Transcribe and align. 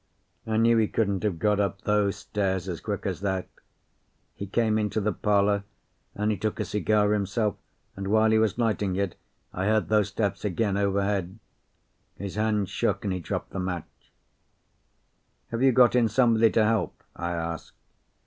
I 0.47 0.57
knew 0.57 0.77
he 0.77 0.87
couldn't 0.87 1.21
have 1.21 1.37
got 1.37 1.59
up 1.59 1.81
those 1.81 2.15
stairs 2.15 2.67
as 2.67 2.81
quick 2.81 3.05
as 3.05 3.21
that. 3.21 3.47
He 4.33 4.47
came 4.47 4.79
into 4.79 4.99
the 4.99 5.13
parlour, 5.13 5.63
and 6.15 6.31
he 6.31 6.37
took 6.37 6.59
a 6.59 6.65
cigar 6.65 7.13
himself, 7.13 7.55
and 7.95 8.07
while 8.07 8.31
he 8.31 8.39
was 8.39 8.57
lighting 8.57 8.95
it 8.95 9.13
I 9.53 9.67
heard 9.67 9.89
those 9.89 10.07
steps 10.07 10.43
again 10.43 10.75
overhead. 10.75 11.37
His 12.15 12.33
hand 12.33 12.67
shook, 12.67 13.03
and 13.03 13.13
he 13.13 13.19
dropped 13.19 13.51
the 13.51 13.59
match. 13.59 14.11
"Have 15.51 15.61
you 15.61 15.71
got 15.71 15.93
in 15.95 16.07
somebody 16.09 16.49
to 16.49 16.65
help?" 16.65 17.03
I 17.15 17.33
asked. 17.33 17.75